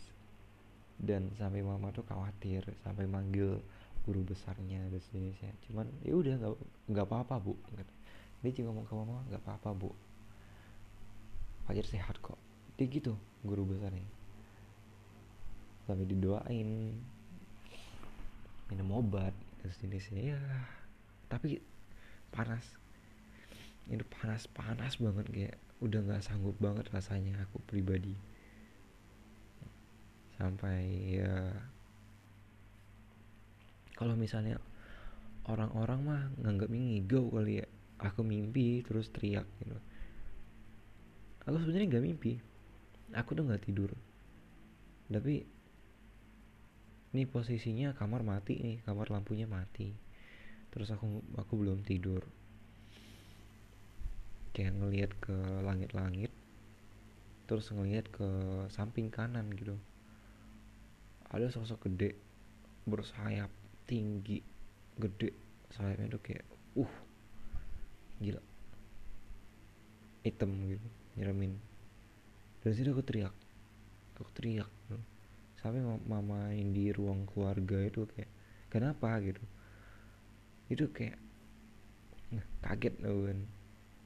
Dan 0.96 1.34
sampai 1.36 1.62
mama 1.62 1.90
tuh 1.92 2.06
khawatir 2.06 2.62
sampai 2.82 3.06
manggil 3.06 3.62
guru 4.02 4.26
besarnya 4.26 4.82
dan 4.90 5.00
sejenisnya 5.10 5.54
cuman 5.70 5.86
ya 6.02 6.14
udah 6.18 6.34
nggak 6.34 6.52
nggak 6.90 7.06
apa-apa 7.06 7.38
bu 7.38 7.54
dia 8.42 8.50
juga 8.50 8.74
ngomong 8.74 8.86
ke 8.90 8.94
mama 8.98 9.22
nggak 9.30 9.42
apa-apa 9.46 9.70
bu. 9.70 9.90
Fajar 11.62 11.86
sehat 11.86 12.18
kok. 12.18 12.36
Dia 12.74 12.90
gitu 12.90 13.14
guru 13.46 13.62
besarnya. 13.62 14.02
Sampai 15.86 16.10
didoain 16.10 16.98
minum 18.66 18.98
obat 18.98 19.30
dan 19.62 19.70
sejenisnya 19.70 20.34
ya. 20.34 20.42
Tapi 21.30 21.62
panas. 22.34 22.66
Ini 23.86 24.02
panas 24.10 24.50
panas 24.50 24.98
banget 24.98 25.26
kayak 25.30 25.56
udah 25.78 26.02
nggak 26.02 26.22
sanggup 26.26 26.58
banget 26.58 26.90
rasanya 26.90 27.38
aku 27.46 27.62
pribadi. 27.62 28.18
Sampai 30.34 31.14
ya 31.14 31.54
kalau 34.02 34.18
misalnya 34.18 34.58
orang-orang 35.46 36.00
mah 36.02 36.22
nganggap 36.42 36.74
ngigau 36.74 37.30
kali 37.30 37.62
ya. 37.62 37.66
Aku 38.02 38.26
mimpi 38.26 38.82
terus 38.82 39.06
teriak 39.14 39.46
gitu. 39.62 39.78
Aku 41.46 41.54
sebenarnya 41.62 41.86
nggak 41.86 42.02
mimpi. 42.02 42.42
Aku 43.14 43.38
tuh 43.38 43.46
nggak 43.46 43.62
tidur. 43.62 43.94
Tapi 45.06 45.46
ini 47.14 47.22
posisinya 47.30 47.94
kamar 47.94 48.26
mati 48.26 48.58
nih 48.58 48.82
kamar 48.82 49.06
lampunya 49.14 49.46
mati. 49.46 49.94
Terus 50.74 50.90
aku 50.90 51.22
aku 51.38 51.54
belum 51.54 51.86
tidur. 51.86 52.26
Kayak 54.50 54.82
ngelihat 54.82 55.10
ke 55.22 55.36
langit-langit 55.62 56.34
terus 57.46 57.70
ngelihat 57.70 58.10
ke 58.10 58.26
samping 58.66 59.14
kanan 59.14 59.46
gitu. 59.54 59.78
Ada 61.30 61.54
sosok 61.54 61.86
gede 61.86 62.18
bersayap 62.82 63.61
tinggi 63.92 64.40
gede. 64.96 65.36
Sayapnya 65.76 66.16
tuh 66.16 66.22
kayak 66.24 66.48
uh 66.80 66.94
gila. 68.24 68.40
Hitam 70.24 70.56
gitu 70.72 70.88
nyeremin 71.12 71.52
dari 72.62 72.78
situ 72.78 72.94
aku 72.94 73.02
teriak. 73.02 73.34
Aku 74.22 74.30
teriak. 74.38 74.70
Sampai 75.58 75.82
mama 75.82 76.54
di 76.54 76.94
ruang 76.94 77.26
keluarga 77.26 77.82
itu 77.82 78.06
kayak 78.06 78.30
kenapa? 78.70 79.18
gitu. 79.18 79.42
Itu 80.70 80.84
kayak 80.94 81.18
nah, 82.30 82.46
kaget 82.62 82.94
loh 83.02 83.26
kan. 83.26 83.38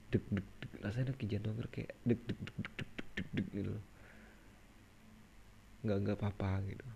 Deg 0.08 0.24
deg 0.32 0.46
deg. 0.64 0.70
Rasanya 0.80 1.12
kayak 1.20 1.30
jantung 1.36 1.56
kayak 1.68 1.92
deg 2.08 2.20
deg 2.24 2.38
deg 2.40 2.56
deg 2.56 2.72
deg 2.80 2.88
deg 2.88 3.08
deg, 3.12 3.28
deg 3.36 3.46
gitu. 3.52 3.72
Nggak 5.84 5.98
nggak 6.00 6.16
apa-apa 6.16 6.50
gitu. 6.64 6.86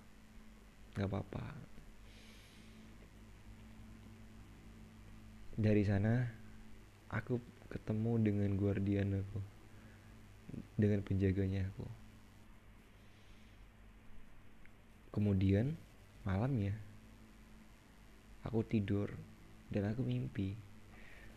Nggak 0.96 1.08
apa-apa 1.12 1.44
dari 5.60 5.84
sana 5.84 6.24
aku 7.12 7.36
ketemu 7.68 8.12
dengan 8.24 8.50
guardian 8.56 9.20
aku. 9.20 9.40
Dengan 10.80 11.04
penjaganya 11.04 11.68
aku. 11.68 11.86
Kemudian 15.12 15.76
malamnya 16.24 16.72
aku 18.40 18.64
tidur 18.64 19.12
dan 19.68 19.92
aku 19.92 20.00
mimpi. 20.00 20.56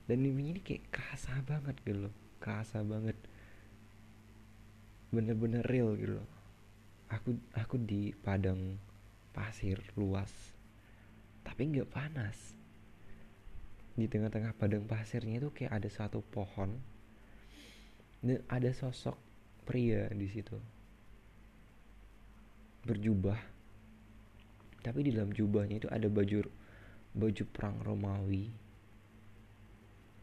Dan 0.07 0.23
mimpinya 0.23 0.55
ini 0.55 0.61
kayak 0.63 0.87
kerasa 0.87 1.43
banget 1.43 1.75
gitu 1.83 2.07
loh. 2.07 2.15
Kerasa 2.39 2.79
banget. 2.81 3.19
Bener-bener 5.11 5.67
real 5.67 5.99
gitu 5.99 6.23
loh. 6.23 6.29
Aku 7.11 7.35
aku 7.53 7.75
di 7.75 8.15
padang 8.15 8.79
pasir 9.35 9.83
luas. 9.99 10.31
Tapi 11.43 11.75
nggak 11.75 11.91
panas 11.91 12.62
di 13.93 14.09
tengah-tengah 14.09 14.57
padang 14.57 14.89
pasirnya 14.89 15.37
itu 15.37 15.53
kayak 15.53 15.77
ada 15.77 15.89
satu 15.89 16.25
pohon. 16.25 16.81
Dan 18.23 18.39
ada 18.49 18.71
sosok 18.73 19.19
pria 19.67 20.09
di 20.09 20.27
situ. 20.31 20.57
Berjubah. 22.87 23.37
Tapi 24.83 24.99
di 25.05 25.11
dalam 25.15 25.31
jubahnya 25.31 25.79
itu 25.79 25.89
ada 25.91 26.07
baju 26.09 26.43
baju 27.13 27.43
perang 27.53 27.77
Romawi. 27.85 28.49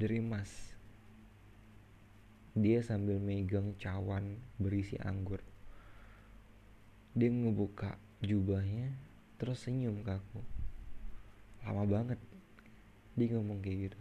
Dari 0.00 0.16
emas. 0.18 0.50
Dia 2.56 2.82
sambil 2.82 3.22
megang 3.22 3.78
cawan 3.78 4.34
berisi 4.58 4.98
anggur. 4.98 5.38
Dia 7.14 7.30
ngebuka 7.30 7.94
jubahnya 8.20 8.90
terus 9.38 9.62
senyum 9.64 10.02
ke 10.02 10.18
aku. 10.18 10.40
Lama 11.64 11.84
banget 11.86 12.18
dia 13.20 13.36
ngomong 13.36 13.60
kayak 13.60 13.92
gitu. 13.92 14.00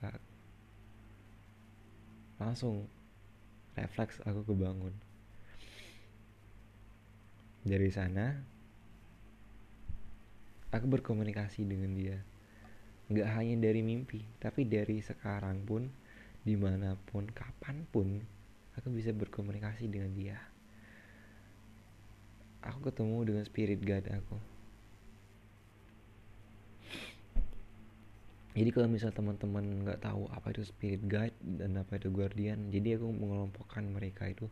Gak. 0.00 0.20
langsung 2.40 2.88
refleks 3.76 4.20
aku 4.24 4.48
kebangun. 4.48 4.96
Dari 7.64 7.88
sana 7.92 8.32
aku 10.72 10.88
berkomunikasi 10.88 11.68
dengan 11.68 11.92
dia. 11.92 12.16
Nggak 13.12 13.28
hanya 13.36 13.54
dari 13.68 13.84
mimpi 13.84 14.24
tapi 14.40 14.64
dari 14.64 15.04
sekarang 15.04 15.68
pun 15.68 15.92
di 16.44 16.56
mana 16.56 16.96
pun 17.12 17.28
kapan 17.28 17.84
pun 17.88 18.20
aku 18.80 18.88
bisa 18.88 19.12
berkomunikasi 19.12 19.84
dengan 19.92 20.12
dia. 20.16 20.36
Aku 22.64 22.80
ketemu 22.80 23.28
dengan 23.28 23.44
spirit 23.44 23.80
guide 23.84 24.08
aku 24.08 24.53
jadi 28.54 28.70
kalau 28.70 28.86
misal 28.86 29.10
teman-teman 29.10 29.82
nggak 29.82 30.06
tahu 30.06 30.30
apa 30.30 30.54
itu 30.54 30.62
spirit 30.62 31.02
guide 31.10 31.34
dan 31.42 31.74
apa 31.74 31.98
itu 31.98 32.06
guardian 32.14 32.70
jadi 32.70 33.02
aku 33.02 33.10
mengelompokkan 33.10 33.82
mereka 33.82 34.30
itu. 34.30 34.46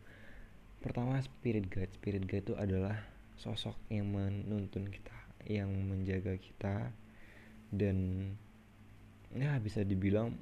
Pertama 0.83 1.23
spirit 1.23 1.71
guide. 1.71 1.95
Spirit 1.95 2.27
guide 2.27 2.51
itu 2.51 2.59
adalah 2.59 2.99
sosok 3.39 3.79
yang 3.95 4.11
menuntun 4.11 4.91
kita 4.91 5.15
yang 5.47 5.71
menjaga 5.71 6.35
kita 6.39 6.91
dan 7.71 7.99
ya 9.35 9.59
bisa 9.59 9.83
dibilang 9.83 10.35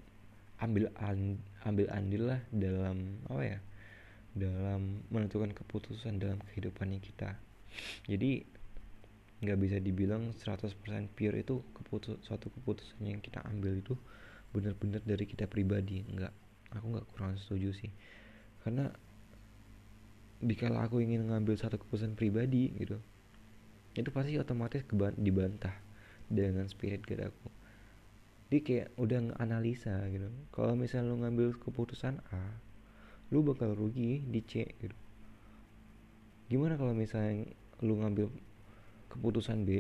ambil 0.61 0.93
an, 1.01 1.41
ambil 1.65 1.89
andil 1.93 2.33
lah 2.33 2.41
dalam 2.53 3.21
apa 3.29 3.43
ya 3.45 3.59
dalam 4.37 5.05
menentukan 5.13 5.53
keputusan 5.53 6.17
dalam 6.17 6.41
kehidupannya 6.49 7.01
kita. 7.01 7.37
Jadi 8.09 8.45
nggak 9.41 9.59
bisa 9.61 9.77
dibilang 9.81 10.37
100% 10.37 10.77
pure 11.17 11.37
itu 11.41 11.65
keputus 11.73 12.21
suatu 12.21 12.53
keputusan 12.53 13.01
yang 13.09 13.25
kita 13.25 13.41
ambil 13.49 13.81
itu 13.81 13.97
benar-benar 14.53 15.01
dari 15.05 15.25
kita 15.25 15.49
pribadi. 15.49 16.05
Nggak 16.05 16.33
aku 16.77 16.87
nggak 16.97 17.07
kurang 17.17 17.35
setuju 17.41 17.73
sih. 17.73 17.91
Karena 18.61 18.93
dikala 20.41 20.85
aku 20.89 21.05
ingin 21.05 21.29
ngambil 21.29 21.57
satu 21.57 21.77
keputusan 21.77 22.17
pribadi 22.17 22.73
gitu 22.81 22.97
itu 23.93 24.09
pasti 24.15 24.39
otomatis 24.39 24.87
dibantah 25.19 25.75
dengan 26.31 26.65
spirit 26.71 27.03
guide 27.03 27.29
aku. 27.29 27.49
Dia 28.51 28.61
kayak 28.63 28.89
udah 28.99 29.35
analisa 29.39 30.07
gitu. 30.11 30.31
Kalau 30.55 30.79
misalnya 30.79 31.11
lu 31.11 31.23
ngambil 31.23 31.59
keputusan 31.59 32.23
A 32.31 32.43
lu 33.31 33.47
bakal 33.47 33.79
rugi 33.79 34.23
di 34.27 34.43
C 34.43 34.67
gitu. 34.79 34.97
Gimana 36.51 36.75
kalau 36.75 36.95
misalnya 36.95 37.47
lu 37.83 37.95
ngambil 38.03 38.27
keputusan 39.11 39.67
B. 39.67 39.71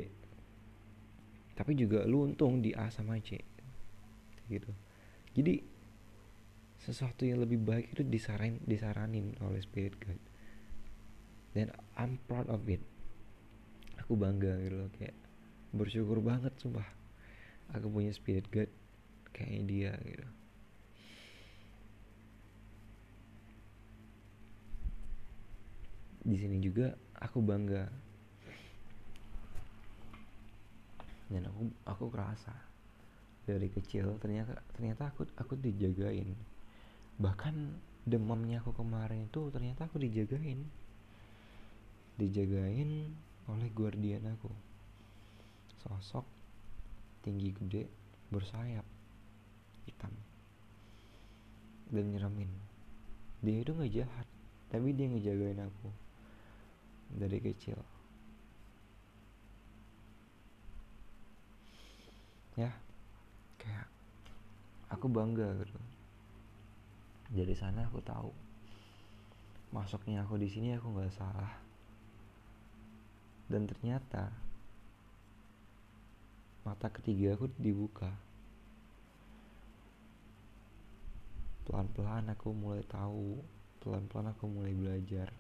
Tapi 1.55 1.73
juga 1.79 2.03
lu 2.05 2.27
untung 2.27 2.59
di 2.59 2.75
A 2.75 2.91
sama 2.91 3.17
C. 3.23 3.39
Gitu. 4.51 4.71
Jadi 5.39 5.63
sesuatu 6.81 7.29
yang 7.29 7.45
lebih 7.45 7.61
baik 7.61 7.93
itu 7.93 8.03
disaran 8.03 8.57
disaranin 8.65 9.37
oleh 9.45 9.61
spirit 9.61 10.01
guide 10.01 10.25
dan 11.53 11.69
I'm 11.99 12.17
proud 12.25 12.49
of 12.49 12.65
it. 12.71 12.81
Aku 14.01 14.17
bangga 14.17 14.59
gitu 14.65 14.77
loh 14.81 14.91
kayak 14.97 15.15
bersyukur 15.77 16.19
banget 16.25 16.57
sumpah. 16.59 16.87
Aku 17.77 17.93
punya 17.93 18.11
spirit 18.11 18.49
guide 18.51 18.73
kayak 19.31 19.69
dia 19.69 19.93
gitu. 20.03 20.27
Di 26.21 26.37
sini 26.37 26.59
juga 26.65 26.97
aku 27.17 27.45
bangga 27.45 27.93
dan 31.31 31.47
aku 31.47 31.71
aku 31.87 32.05
kerasa 32.11 32.53
dari 33.47 33.71
kecil 33.71 34.19
ternyata 34.19 34.59
ternyata 34.75 35.15
aku 35.15 35.25
aku 35.39 35.55
dijagain. 35.57 36.35
Bahkan 37.23 37.55
demamnya 38.05 38.61
aku 38.61 38.75
kemarin 38.75 39.31
itu 39.31 39.49
ternyata 39.55 39.87
aku 39.87 40.03
dijagain. 40.03 40.67
Dijagain 42.19 43.15
oleh 43.49 43.69
guardian 43.73 44.27
aku. 44.27 44.51
Sosok 45.81 46.27
tinggi 47.25 47.53
gede 47.53 47.85
bersayap 48.33 48.85
hitam 49.85 50.13
dan 51.91 52.07
nyeremin 52.15 52.49
dia 53.43 53.61
itu 53.61 53.75
nggak 53.75 53.93
jahat 53.93 54.27
tapi 54.71 54.95
dia 54.95 55.11
ngejagain 55.11 55.61
aku 55.61 55.89
dari 57.19 57.43
kecil 57.43 57.77
ya. 62.59 62.71
Kayak 63.61 63.87
aku 64.91 65.07
bangga 65.07 65.55
gitu. 65.63 65.79
Dari 67.31 67.55
sana 67.55 67.87
aku 67.87 68.03
tahu 68.03 68.31
masuknya 69.71 70.27
aku 70.27 70.35
di 70.35 70.51
sini 70.51 70.75
aku 70.75 70.91
nggak 70.91 71.15
salah. 71.15 71.55
Dan 73.47 73.71
ternyata 73.71 74.35
mata 76.67 76.89
ketiga 76.91 77.39
aku 77.39 77.47
dibuka. 77.59 78.11
Pelan-pelan 81.67 82.35
aku 82.35 82.51
mulai 82.51 82.83
tahu 82.83 83.39
pelan-pelan 83.79 84.35
aku 84.35 84.45
mulai 84.51 84.75
belajar. 84.75 85.31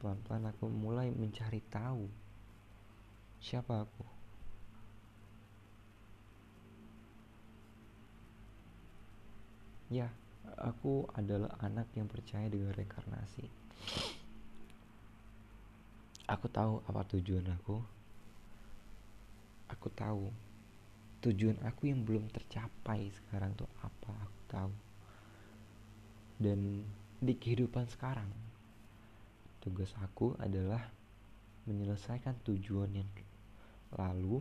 Pelan-pelan 0.00 0.48
aku 0.48 0.64
mulai 0.72 1.12
mencari 1.12 1.60
tahu 1.68 2.08
siapa 3.38 3.86
aku 3.86 4.17
ya 9.88 10.08
aku 10.60 11.08
adalah 11.16 11.52
anak 11.60 11.88
yang 11.96 12.08
percaya 12.08 12.48
dengan 12.48 12.72
reinkarnasi. 12.76 13.44
Aku 16.28 16.46
tahu 16.52 16.84
apa 16.84 17.08
tujuan 17.16 17.48
aku. 17.48 17.80
Aku 19.72 19.88
tahu 19.92 20.28
tujuan 21.24 21.56
aku 21.64 21.88
yang 21.88 22.04
belum 22.04 22.28
tercapai 22.28 23.08
sekarang 23.12 23.56
tuh 23.56 23.68
apa 23.80 24.12
aku 24.12 24.40
tahu. 24.48 24.72
Dan 26.38 26.84
di 27.18 27.34
kehidupan 27.34 27.88
sekarang 27.90 28.30
tugas 29.58 29.90
aku 29.98 30.38
adalah 30.38 30.86
menyelesaikan 31.66 32.38
tujuan 32.46 32.92
yang 32.94 33.10
lalu 33.92 34.40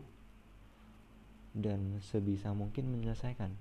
dan 1.58 1.98
sebisa 2.06 2.54
mungkin 2.54 2.94
menyelesaikan 2.94 3.52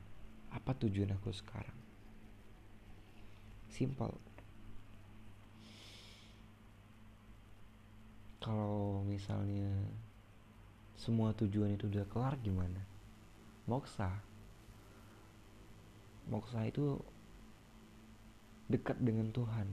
apa 0.57 0.73
tujuan 0.73 1.13
aku 1.13 1.29
sekarang? 1.37 1.77
Simple. 3.69 4.17
Kalau 8.41 9.05
misalnya 9.05 9.69
semua 10.97 11.37
tujuan 11.37 11.77
itu 11.77 11.93
udah 11.93 12.09
kelar 12.09 12.35
gimana? 12.41 12.81
Moksa. 13.69 14.09
Moksa 16.33 16.65
itu 16.65 16.97
dekat 18.73 18.97
dengan 18.99 19.29
Tuhan. 19.31 19.69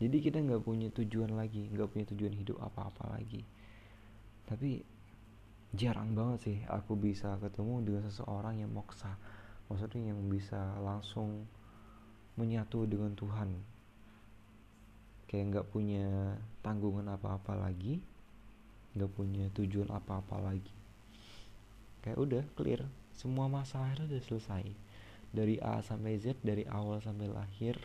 Jadi 0.00 0.16
kita 0.24 0.40
nggak 0.40 0.64
punya 0.64 0.88
tujuan 0.94 1.36
lagi 1.36 1.68
nggak 1.68 1.88
punya 1.92 2.06
tujuan 2.14 2.32
hidup 2.32 2.56
apa-apa 2.62 3.20
lagi. 3.20 3.44
Tapi 4.48 4.80
jarang 5.76 6.16
banget 6.16 6.38
sih 6.40 6.58
aku 6.66 6.96
bisa 6.96 7.36
ketemu 7.38 7.84
dengan 7.84 8.02
seseorang 8.10 8.58
yang 8.58 8.72
moksa 8.74 9.14
maksudnya 9.70 10.10
yang 10.10 10.20
bisa 10.26 10.58
langsung 10.82 11.46
menyatu 12.34 12.84
dengan 12.84 13.14
Tuhan. 13.14 13.54
Kayak 15.30 15.44
nggak 15.54 15.68
punya 15.70 16.34
tanggungan 16.60 17.06
apa-apa 17.06 17.54
lagi 17.54 18.02
nggak 18.90 19.12
punya 19.14 19.46
tujuan 19.54 19.86
apa-apa 19.90 20.42
lagi. 20.42 20.74
Kayak 22.02 22.18
udah 22.18 22.44
clear. 22.58 22.82
Semua 23.14 23.46
masalah 23.46 23.92
itu 23.94 24.08
udah 24.08 24.22
selesai. 24.24 24.64
Dari 25.30 25.62
A 25.62 25.78
sampai 25.84 26.18
Z 26.18 26.42
dari 26.42 26.66
awal 26.66 26.98
sampai 26.98 27.30
lahir 27.30 27.78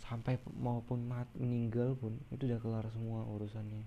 sampai 0.00 0.40
maupun 0.58 1.06
mat, 1.06 1.28
meninggal 1.38 1.94
pun 1.94 2.18
itu 2.34 2.50
udah 2.50 2.58
kelar 2.58 2.86
semua 2.90 3.22
urusannya. 3.30 3.86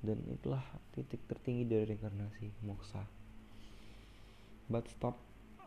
Dan 0.00 0.24
itulah 0.30 0.62
titik 0.96 1.20
tertinggi 1.28 1.68
dari 1.68 1.84
reinkarnasi 1.90 2.64
moksa 2.64 3.19
but 4.70 4.86
stop 4.86 5.18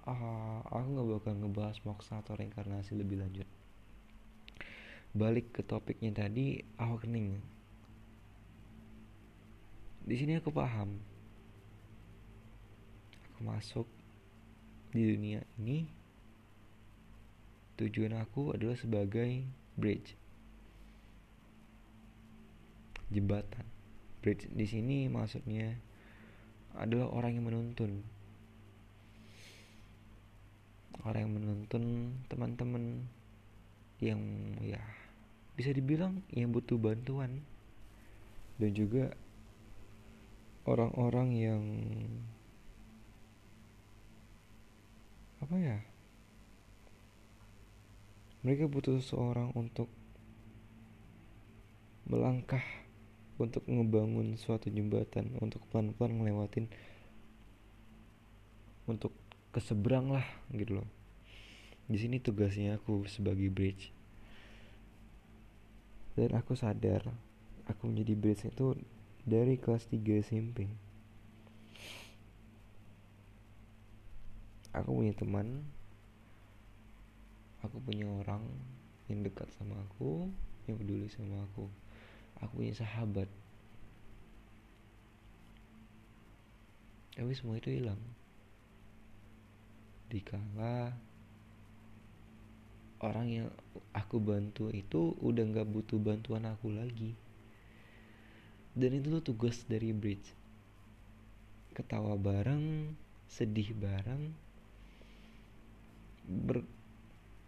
uh, 0.08 0.64
aku 0.72 0.88
nggak 0.96 1.08
bakal 1.20 1.34
ngebahas 1.36 1.78
moksa 1.84 2.24
atau 2.24 2.40
reinkarnasi 2.40 2.96
lebih 2.96 3.20
lanjut 3.20 3.46
balik 5.14 5.54
ke 5.54 5.62
topiknya 5.62 6.10
tadi 6.16 6.64
awakening 6.80 7.38
di 10.08 10.16
sini 10.16 10.40
aku 10.40 10.50
paham 10.50 10.98
aku 13.30 13.40
masuk 13.46 13.88
di 14.90 15.06
dunia 15.14 15.46
ini 15.62 16.04
Tujuan 17.74 18.14
aku 18.22 18.54
adalah 18.54 18.78
sebagai 18.78 19.42
bridge. 19.74 20.14
Jembatan. 23.10 23.66
Bridge 24.22 24.46
di 24.54 24.66
sini 24.70 25.10
maksudnya 25.10 25.74
adalah 26.78 27.10
orang 27.10 27.34
yang 27.34 27.50
menuntun. 27.50 28.06
Orang 31.02 31.26
yang 31.26 31.34
menuntun 31.34 31.84
teman-teman 32.30 33.10
yang 33.98 34.22
ya 34.62 34.78
bisa 35.58 35.74
dibilang 35.74 36.22
yang 36.30 36.54
butuh 36.54 36.78
bantuan. 36.78 37.42
Dan 38.62 38.70
juga 38.78 39.18
orang-orang 40.70 41.30
yang 41.34 41.64
apa 45.42 45.56
ya? 45.58 45.78
Mereka 48.46 48.70
butuh 48.70 49.02
seseorang 49.02 49.50
untuk 49.58 49.90
melangkah 52.06 52.62
untuk 53.42 53.66
ngebangun 53.66 54.38
suatu 54.38 54.70
jembatan 54.70 55.34
untuk 55.42 55.66
pelan-pelan 55.72 56.22
ngelewatin 56.22 56.68
untuk 58.86 59.16
keseberang 59.54 60.10
lah 60.10 60.26
gitu 60.52 60.82
loh. 60.82 60.88
Di 61.86 62.02
sini 62.02 62.18
tugasnya 62.18 62.82
aku 62.82 63.06
sebagai 63.06 63.48
bridge. 63.54 63.94
Dan 66.18 66.34
aku 66.34 66.58
sadar 66.58 67.06
aku 67.70 67.88
menjadi 67.88 68.14
bridge 68.18 68.44
itu 68.50 68.76
dari 69.24 69.56
kelas 69.56 69.88
3 69.88 70.20
SMP 70.20 70.68
aku 74.74 74.90
punya 74.90 75.14
teman 75.14 75.64
aku 77.62 77.78
punya 77.86 78.10
orang 78.10 78.44
yang 79.08 79.22
dekat 79.24 79.48
sama 79.56 79.78
aku 79.88 80.28
yang 80.66 80.76
peduli 80.80 81.08
sama 81.12 81.44
aku. 81.52 81.68
Aku 82.40 82.60
punya 82.60 82.76
sahabat. 82.76 83.28
Tapi 87.14 87.32
semua 87.36 87.60
itu 87.60 87.72
hilang 87.72 88.00
dikala 90.14 90.94
orang 93.04 93.28
yang 93.28 93.50
aku 93.92 94.22
bantu 94.22 94.72
itu 94.72 95.18
udah 95.20 95.44
nggak 95.44 95.68
butuh 95.68 96.00
bantuan 96.00 96.48
aku 96.48 96.72
lagi. 96.72 97.18
Dan 98.74 98.96
itu 98.96 99.20
tuh 99.20 99.34
tugas 99.34 99.68
dari 99.68 99.92
bridge. 99.92 100.26
Ketawa 101.76 102.16
bareng 102.16 102.96
sedih 103.28 103.74
bareng 103.74 104.30
ber 106.24 106.64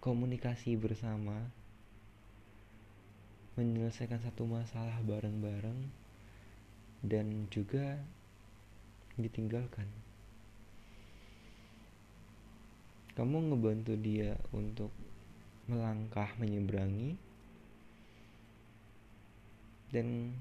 komunikasi 0.04 0.76
bersama 0.76 1.48
menyelesaikan 3.56 4.20
satu 4.20 4.44
masalah 4.44 5.00
bareng-bareng 5.08 5.80
dan 7.08 7.48
juga 7.48 8.04
ditinggalkan 9.16 9.88
kamu 13.16 13.52
ngebantu 13.52 13.94
dia 13.96 14.36
untuk 14.52 14.92
melangkah 15.72 16.30
menyeberangi? 16.38 17.16
Dan 19.90 20.36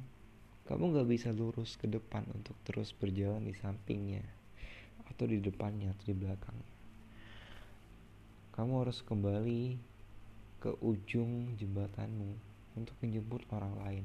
kamu 0.66 0.98
gak 0.98 1.08
bisa 1.08 1.30
lurus 1.30 1.78
ke 1.78 1.86
depan 1.86 2.26
untuk 2.34 2.58
terus 2.66 2.90
berjalan 2.90 3.46
di 3.46 3.54
sampingnya 3.54 4.26
atau 5.06 5.30
di 5.30 5.38
depannya 5.38 5.94
atau 5.94 6.04
di 6.10 6.16
belakang 6.16 6.58
kamu 8.54 8.86
harus 8.86 9.02
kembali 9.02 9.74
ke 10.62 10.78
ujung 10.78 11.58
jembatanmu 11.58 12.38
untuk 12.78 12.94
menjemput 13.02 13.42
orang 13.50 13.74
lain. 13.82 14.04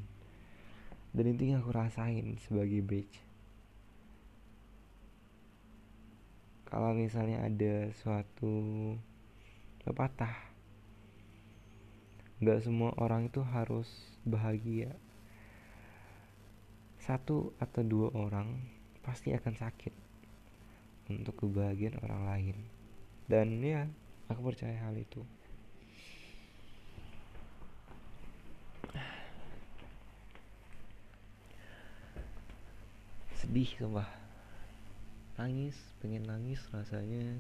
Dan 1.14 1.38
itu 1.38 1.54
yang 1.54 1.62
aku 1.62 1.70
rasain 1.70 2.34
sebagai 2.42 2.82
bridge 2.82 3.29
kalau 6.70 6.94
misalnya 6.94 7.42
ada 7.42 7.90
suatu 7.98 8.94
pepatah 9.82 10.50
nggak 12.40 12.64
semua 12.64 12.96
orang 13.02 13.28
itu 13.28 13.42
harus 13.42 13.90
bahagia. 14.24 14.94
Satu 17.02 17.58
atau 17.58 17.82
dua 17.82 18.14
orang 18.14 18.62
pasti 19.02 19.34
akan 19.34 19.58
sakit 19.58 19.94
untuk 21.10 21.36
kebahagiaan 21.42 22.00
orang 22.06 22.22
lain. 22.30 22.58
Dan 23.26 23.60
ya 23.66 23.90
aku 24.30 24.54
percaya 24.54 24.78
hal 24.78 24.94
itu. 24.94 25.26
Sedih 33.36 33.68
sumpah 33.74 34.29
nangis 35.40 35.80
pengen 36.04 36.28
nangis 36.28 36.60
rasanya. 36.76 37.40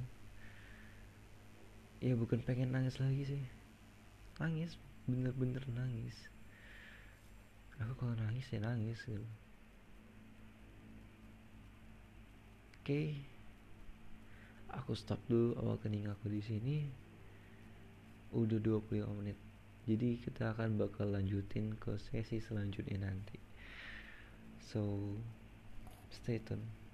Ya 1.99 2.15
bukan 2.15 2.39
pengen 2.47 2.71
nangis 2.71 2.95
lagi 2.95 3.27
sih. 3.27 3.43
Nangis 4.39 4.79
bener-bener 5.03 5.59
nangis. 5.75 6.15
Aku 7.75 7.91
kalau 7.99 8.15
nangis 8.15 8.47
ya 8.47 8.63
nangis 8.63 9.03
gitu. 9.03 9.27
Oke. 12.79 13.19
Aku 14.71 14.95
stop 14.95 15.19
dulu 15.27 15.59
awal 15.59 15.75
kening 15.83 16.07
aku 16.07 16.31
di 16.31 16.39
sini. 16.39 16.87
Udah 18.31 18.63
25 18.63 19.19
menit. 19.19 19.35
Jadi 19.83 20.23
kita 20.23 20.55
akan 20.55 20.79
bakal 20.79 21.11
lanjutin 21.11 21.75
ke 21.75 21.99
sesi 21.99 22.39
selanjutnya 22.39 23.11
nanti. 23.11 23.35
So 24.63 25.11
stay 26.15 26.39
tune 26.39 26.88